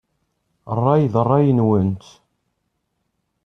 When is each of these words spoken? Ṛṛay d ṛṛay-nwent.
Ṛṛay 0.77 1.03
d 1.13 1.15
ṛṛay-nwent. 1.25 2.05